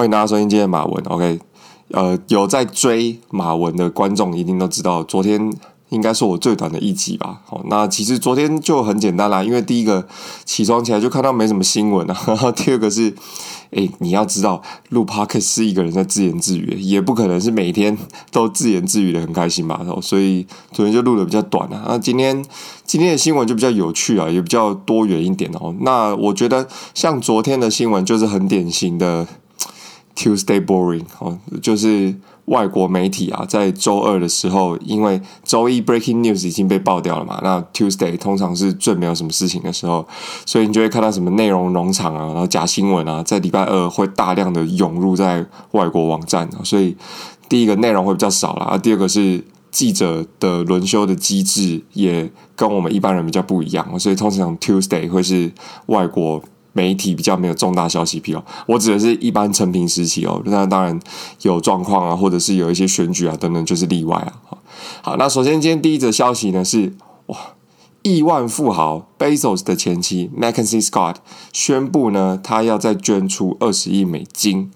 [0.00, 1.04] 欢迎大家收听今天的马文。
[1.08, 1.38] OK，
[1.90, 5.52] 呃，有在追马文的观众一定都知道，昨天
[5.90, 7.42] 应该是我最短的一集吧。
[7.44, 10.08] 好，那其实昨天就很简单啦，因为第一个
[10.46, 13.12] 起床起来就看到没什么新闻啊， 然后第二个是。
[13.72, 17.96] 哎，你要知道，录 p o c a s t 是一个人在自言自语，也不可能是每天
[18.32, 19.80] 都自言自语的很开心吧？
[20.02, 21.84] 所以昨天就录的比较短啊。
[21.86, 22.44] 那今天
[22.84, 25.72] 今天的新闻就比较有趣啊，也比较多元一点哦。
[25.82, 29.24] 那我觉得像昨天的新闻就是很典型的
[30.20, 32.14] Tuesday boring 哦，就是。
[32.46, 40.04] 外国媒体啊，在周二的时候，因为周一 breaking news 已经被爆掉了嘛，那 Tuesday 通常是最没有什么事情的时候，
[40.44, 46.96] 所以你就会看到什么内容农场啊，然后假新闻啊，在礼拜二会大量的涌入在外国网站，所以
[47.48, 55.52] 第一个内容会比较少啦，第二个是记者的轮休的机制也跟我们一般人比较不一样，所以通常 Tuesday 会是
[55.86, 56.42] 外国。
[56.72, 60.40] 媒体比较没有重大消息披露，我指的是一般承平时期哦。
[60.46, 60.98] 那当然
[61.42, 64.32] 有状况啊，或者是有一些选举啊等等，就是例外啊。
[65.02, 66.94] 好，那首先今天第一则消息呢是
[67.26, 67.36] 哇，
[68.02, 71.16] 亿万富豪 Bezos 的前妻 Mackenzie Scott
[71.52, 74.70] 宣布呢，他要再捐出二十亿美金。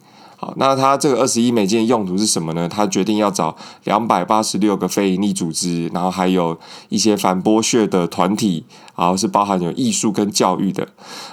[0.56, 2.68] 那他这个二十亿美金的用途是什么呢？
[2.68, 8.64] 他决定要找两百八十六个非营利组织，然后还有一些反剥削的团体，
[8.96, 10.88] 然后是包含有艺术跟教育的。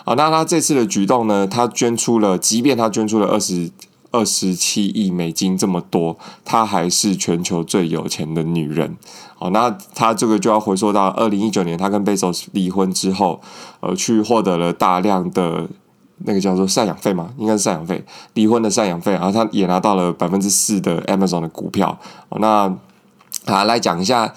[0.05, 3.71] 啊，那他这次的举动呢，他捐出了，即便他捐出了二十
[4.11, 8.95] 二十七亿美金这么多，他还是全球最有钱的女人。
[9.37, 13.41] 好，那他这个就要回溯到二零一九年，他跟贝索斯离婚之后，
[13.79, 15.67] 呃，去获得了大量的。
[16.25, 21.97] 那个叫做赡养费嘛，应该是赡养费，离婚的赡养费，然后他也拿到了百分之四的 Amazon 的股票。
[22.39, 22.73] 那
[23.45, 24.33] 啊，来讲一下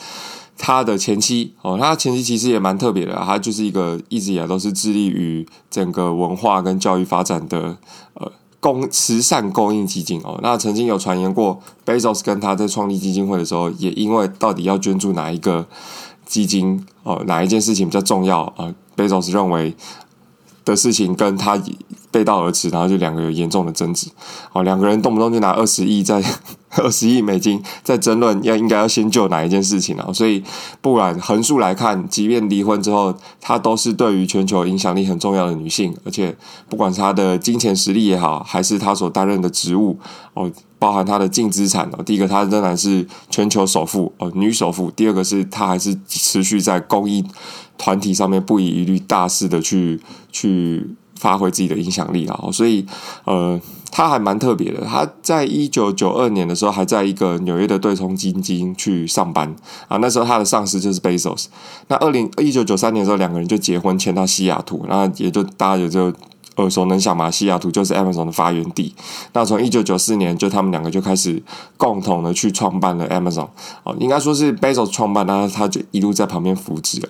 [0.57, 7.77] 他的前妻哦，他前妻其实也蛮特别的，他就是一个一直以来都是致力于整个文化跟教育发展的
[8.15, 10.39] 呃公慈善公益基金哦。
[10.43, 15.67] 那曾经有传言过，Bezos 跟他在创立基金会的时候，也因为到底要捐助哪一个
[16.25, 19.77] 基金哦，哪一件事情比较重要啊，，Bezos 认为。
[20.65, 21.61] 的事情跟他
[22.15, 24.07] 背道而驰，然后就两个有严重的争执。
[24.53, 26.23] 哦，两个人动不动就拿二十亿在
[26.77, 30.13] 二十亿美金在争论要应该要先救哪一件事情啊？
[30.13, 30.41] 所以
[30.81, 36.37] 不然横竖来看，即便离婚之后，她都是对于全球影响力很重要的女性，而且
[36.69, 39.99] 不管是她的金钱实力也好，还是她所担任的职务
[40.35, 40.49] 哦，
[40.79, 47.25] 包含她的净资产哦，第一个她仍然是全球首富哦，女首富；第二个是她还是持续在公益。
[47.77, 50.01] 团体上面不遗余力、大肆的去
[50.31, 52.85] 去发挥自己的影响力啊，所以
[53.25, 53.59] 呃，
[53.91, 54.85] 他还蛮特别的。
[54.85, 59.57] 他在一九九二年的时候，还在一个纽约的对冲基金去上班
[59.89, 59.97] 啊。
[59.97, 61.47] 那时候他的上司就是 Bezos。
[61.89, 66.13] 那二零一九九三年的时候，两个人就结婚，迁到西雅图，那也就大家也就。
[66.57, 68.95] 耳熟能详嘛，西雅图就是 Amazon 的发源地。
[69.33, 71.43] 那从一九九四年，就他们两个就开始
[71.77, 73.49] 共同的去创办了 Amazon。
[73.83, 77.09] 哦，应该说是 Bezos 创办，那他就一路在旁边扶持了。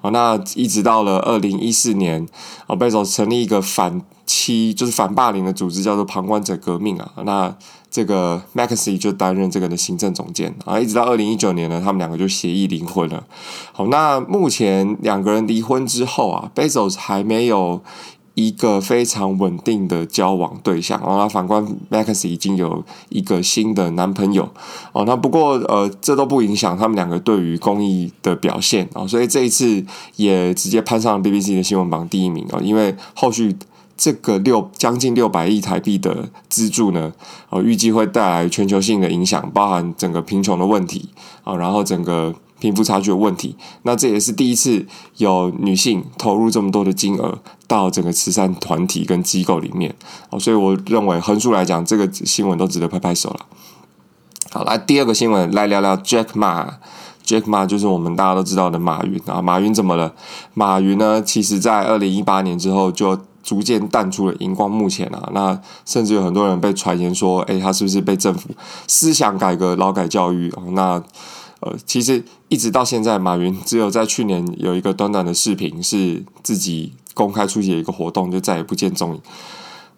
[0.00, 2.26] 哦，那一直到了二零一四年，
[2.66, 7.10] 哦，Bezos 成立一个反欺，就是反霸凌的组织，叫做旁观者革命啊。
[7.24, 7.54] 那
[7.90, 10.78] 这个 m a x i 就担任这个的行政总监啊。
[10.78, 13.24] 一直到二零一九年呢，他们两个就协议离婚了。
[13.72, 17.82] 好，那目前两个人离婚之后啊，Bezos 还没有。
[18.36, 24.46] 一个非常稳定的交往对象，然后反观 Max 已经有一个新的男朋友
[24.92, 25.04] 哦。
[25.06, 29.08] 那不过呃，这都不影响他们两个对于公益的表现哦。
[29.08, 29.82] 所以这一次
[30.16, 32.60] 也直接攀上了 BBC 的新闻榜第一名哦。
[32.62, 33.56] 因为后续
[33.96, 37.14] 这个六将近六百亿台币的资助呢，
[37.48, 41.08] 呃，预计会带来全球性的影响，包含整个贫穷的问题
[41.42, 42.34] 啊，然后整个。
[42.58, 44.86] 贫富差距的问题，那这也是第一次
[45.16, 49.94] 有女性投入这么多的金额到整个慈善团体跟机构里面
[50.30, 53.40] 哦，所以我认为横竖来讲，这个新闻都值得拍拍手了。
[54.50, 59.42] 好，来第二个新闻来聊聊 Jack Ma，Jack Ma 就是我们大家都知道的马云啊。
[59.42, 60.14] 马云怎么了？
[60.54, 61.20] 马云呢？
[61.20, 65.28] 其实在二零一八年之后就逐渐淡出了荧光幕前啊。
[65.34, 68.48] 那甚至有很多人被传言说，诶，他是不是被政府
[68.86, 70.50] 思想改革、劳改教育？
[70.70, 71.02] 那
[71.60, 79.20] 呃，其实一直到现在，马云只有在去年有一个短短的视频，是自己公开出席一个活动，就再也不见踪影。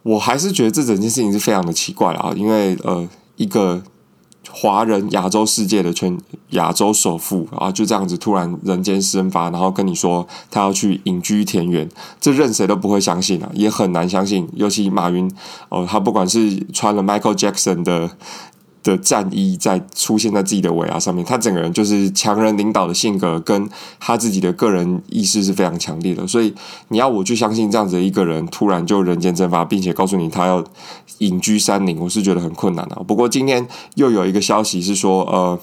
[0.04, 3.82] 我还是觉得这整件事情是非常的奇怪啊，因为呃，一个
[4.48, 6.16] 华人亚洲世界的全
[6.50, 11.88] 亚洲首富啊，就这样子突然人间蒸发，然后跟你说他要去隐居田园，
[12.20, 14.48] 这任谁都不会相信啊，也很难相信。
[14.54, 15.28] 尤其马云
[15.70, 18.12] 哦，呃，他不管是穿了 Michael Jackson 的。
[18.88, 23.68] 的战衣在出现在自己的尾牙上面，他整个人就是强人领导的性格，跟
[24.00, 26.26] 他自己的个人意识是非常强烈的。
[26.26, 26.54] 所以
[26.88, 30.64] 你要我去相信这样子的一个人突然就人间蒸发，并且告诉你他要
[31.18, 32.96] 隐居山林，我是觉得很困难的。
[33.04, 35.58] 不过今天又有一个消息是说，呃，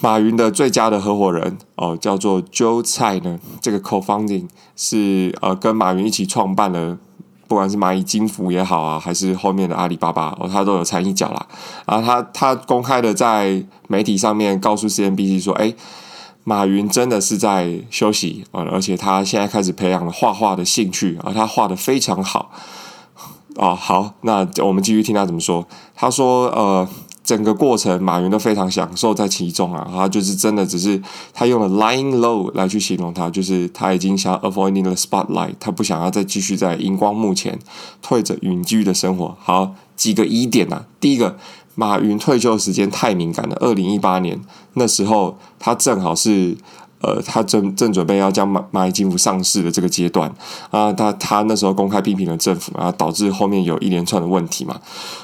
[0.00, 6.98] 马云的最佳的合伙人哦、叫做 Joe 蔡呢，这个 co-founding 是呃跟马云一起创办了。
[7.50, 11.46] 不管是蚂蚁金服也好啊，还是后面的阿里巴巴，哦，他都有参一脚啦。
[11.84, 15.74] 然后他他公开的在媒体上面告诉 CNBC 说，哎，
[16.44, 22.52] 马云真的是在休息啊，而且他现在开始培养了画画的兴趣而，他画的非常好
[23.56, 23.74] 啊。
[23.74, 25.66] 好，那我们继续听他怎么说。
[25.96, 26.88] 他说，呃。
[27.30, 29.88] 整个过程，马云都非常享受在其中啊！
[29.88, 31.00] 他就是真的，只是
[31.32, 37.56] 他用了 lying low 来去形容他，就是他已经想 avoiding the spotlight，他不想要再继续在荧光幕前
[38.02, 39.36] 退着隐居的生活。
[39.40, 41.36] 好，几个疑点啊，第一个，
[41.76, 43.56] 马云退休时间太敏感了。
[43.60, 44.40] 二零一八年
[44.74, 46.56] 那时候，他正好是
[47.00, 50.34] 呃，他正正准备要将蚂蚂蚁金服上市的这个阶段
[50.72, 54.80] 啊，他他那时候公开批评了政府啊，导致后面有一连串的问题嘛。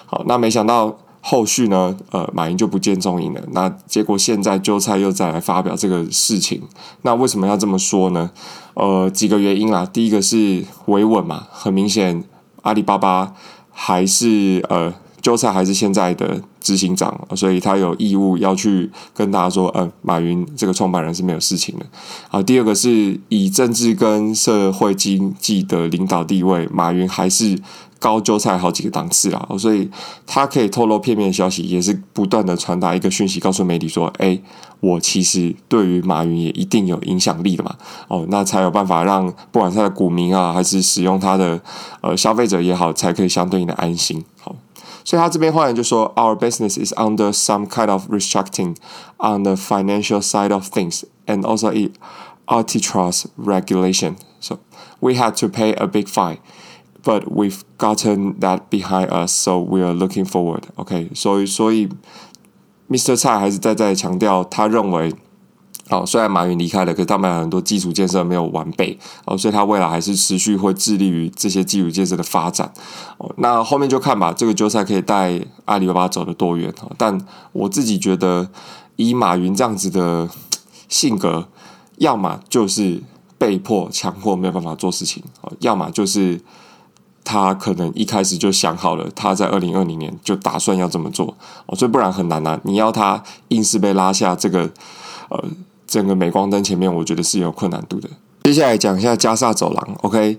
[0.07, 0.97] 好，那没想到。
[1.29, 3.41] 后续呢，呃，马云就不见踪影了。
[3.51, 6.63] 那结果现在韭菜又再来发表这个事情，
[7.03, 8.31] 那为什么要这么说呢？
[8.75, 9.85] 呃，几个原因啦。
[9.85, 12.23] 第一个是维稳嘛，很明显，
[12.63, 13.35] 阿里巴巴
[13.73, 14.95] 还是呃，
[15.27, 21.87] 韭菜还是现在的执行长，所以他有义务要去跟大家说，呃，马云这个创办人是没有事情的。
[22.29, 27.59] 好，第二个是以政治跟社会经济的领导地位，马云还是。
[27.99, 29.91] 高韭菜好几个档次啦，所以
[30.27, 34.39] 他可以透露片面消息，也是不断的传达一个讯息，告诉媒体说：“哎，
[34.81, 37.75] 我其实对于马云也一定有影响力的嘛。”
[38.09, 41.59] 哦，那才有办法让不管他的股民啊，还是使用他的
[42.03, 44.23] 呃消费者也好，才可以相对应的安心。
[44.39, 44.55] 好，
[45.06, 48.76] 所以他这边话人就说：“Our business is under some kind of restructuring
[49.18, 51.94] on the financial side of things, and also in
[52.48, 54.16] antitrust regulation.
[54.40, 54.60] So
[55.00, 56.38] we had to pay a big fine.”
[57.04, 60.66] But we've gotten that behind us, so we are looking forward.
[60.76, 61.90] OK，所以所以，
[62.90, 63.16] Mr.
[63.16, 65.12] 蔡还是在在强调，他认为，
[65.89, 72.73] 哦，虽然马云离开了，可是他们有很多基础建设没有完备，哦，所以他未来还是持续会致力于这些基础建设的发展。
[73.19, 76.73] 哦，那后面就看吧，这个韭菜可以带阿里巴巴走得多远。
[76.81, 77.17] 哦，但
[77.53, 78.49] 我自己觉得，
[78.97, 80.29] 以马云这样子的
[80.89, 81.47] 性格，
[81.99, 83.03] 要么就是
[83.39, 86.41] 被迫强迫没有办法做事情，哦，要么就是。
[87.29, 91.37] 他可能一开始就想好了，他在二零二零年就打算要这么做
[91.67, 92.61] 哦，所以不然很难啊。
[92.63, 94.71] 你要他硬是被拉下这个
[95.29, 95.45] 呃
[95.87, 98.09] 整个镁光灯前面，我觉得是有困难度的。
[98.45, 100.39] 接下来讲一下加萨走廊，OK，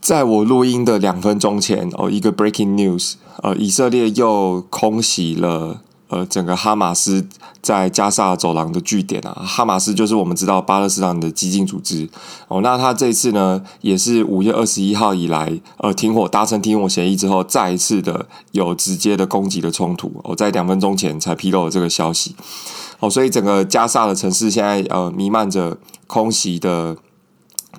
[0.00, 5.82] 在我录音的两分钟前哦，一个 breaking news，呃，以色列又空袭了。
[6.10, 7.24] 呃，整个哈马斯
[7.62, 12.08] 在加萨走廊的据点啊，哈马斯就是我们知道巴勒斯坦的激进组织
[12.48, 12.60] 哦。
[12.62, 20.10] 那他这次呢，也是五月二十一号以来，呃，停火达成停火协议之后，再一次的有直接的攻击的冲突。
[20.24, 22.34] 我、在两分钟前才披露了这个消息。
[23.00, 25.76] 哦，所以整个加沙的城市现在呃弥漫着
[26.06, 26.96] 空袭的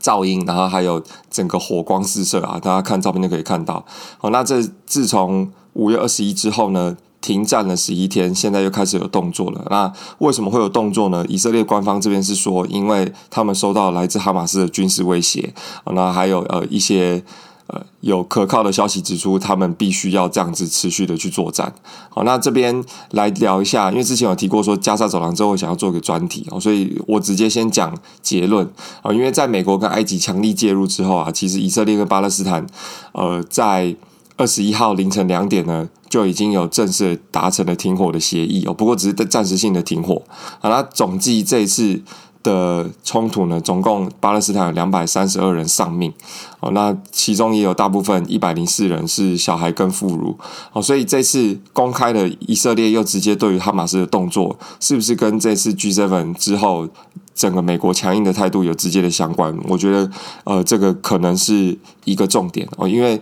[0.02, 3.86] 噪音，然后还有整个火光四射啊，大家看照片就可以看到。
[4.20, 9.66] 哦，那这自从五月二十一之后呢，停战了十一天，现在又开始有动作了。
[9.70, 11.24] 那为什么会有动作呢？
[11.30, 15.54] 以色列官方这边是说，因为他们收到来自哈马斯的军事威胁。
[15.94, 17.24] 那还有呃一些
[17.72, 21.74] 呃有可靠的消息指出，他们必须要这样子持续的去作战。
[22.10, 28.70] 好，那这边来聊一下，因为之前有提过说加沙走廊之后想要做一个专题哦，所以我直接先讲结论
[29.02, 29.12] 啊。
[29.12, 32.66] 因为在美国跟埃及强力介入之后啊，其实以色列跟巴勒斯坦
[33.14, 33.96] 呃在。
[34.38, 38.74] 二十一号凌晨两点呢，就已经有正式达成了停火的协议哦。
[38.74, 40.20] 不过只是暂时性的停火。
[40.60, 42.02] 好，那总计这一次
[42.44, 46.14] 的冲突呢，总共巴勒斯坦有两百三十二人丧命。
[46.60, 50.36] 哦，那其中也有大部分一百零四人是小孩跟妇孺。
[50.74, 56.88] 哦，所以这次公开的以色列又直接对于哈马斯的动作，是不是跟这次 G7 之后
[57.34, 59.58] 整个美国强硬的态度有直接的相关？
[59.68, 60.12] 我觉得，
[60.44, 63.22] 呃，这个可能是一个重点哦，因为。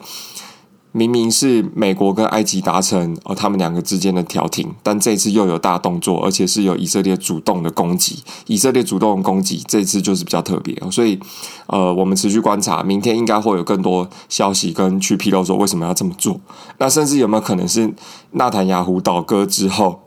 [0.91, 8.23] 明明是美国跟埃及达成而，他们两个之间的调停，但这次又有大动作，而且是有以色列主动的攻击。
[8.47, 11.19] 以色列主动攻击，这次就是比较特别，所以
[11.67, 16.39] 呃，我们持续观察，明天应该会有更多消息跟去披露说为什么要这么做。
[16.79, 17.93] 那甚至有没有可能是
[18.31, 20.01] 纳坦雅胡倒戈之后？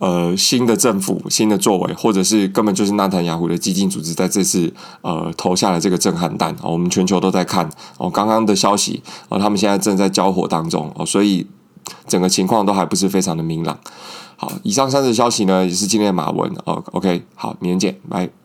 [0.00, 8.08] 呃，新的政府、新的作为，或者是根本就是纳坦雅虎的激进组织在这次呃投下了这个震撼弹哦，我们全球都在看哦。
[8.08, 11.46] 刚刚的消息哦，他们现在正在交火当中哦，所以
[12.08, 13.78] 整个情况都还不是非常的明朗。
[14.36, 16.50] 好，以上三则消息呢，也是今天的马文。
[16.64, 18.39] 哦，OK，好，明天见，拜。